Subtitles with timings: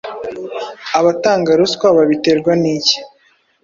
[0.99, 2.97] Abatanga ruswa babiterwa n’iki?